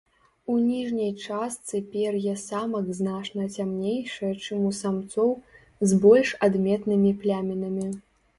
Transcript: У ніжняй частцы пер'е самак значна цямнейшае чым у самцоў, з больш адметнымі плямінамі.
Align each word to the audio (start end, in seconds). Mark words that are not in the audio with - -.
У 0.51 0.53
ніжняй 0.67 1.09
частцы 1.25 1.81
пер'е 1.95 2.33
самак 2.43 2.87
значна 3.01 3.45
цямнейшае 3.59 4.33
чым 4.47 4.65
у 4.71 4.73
самцоў, 4.79 5.31
з 5.93 6.01
больш 6.09 6.33
адметнымі 6.49 7.15
плямінамі. 7.21 7.87